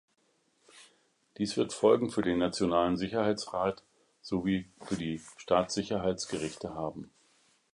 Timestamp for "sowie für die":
4.23-5.21